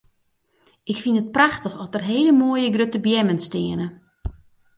Ik 0.91 0.97
fyn 1.03 1.19
it 1.21 1.33
prachtich 1.35 1.77
at 1.83 1.93
der 1.93 2.05
hele 2.11 2.31
moaie 2.39 2.73
grutte 2.75 2.99
beammen 3.05 3.39
steane. 3.47 3.87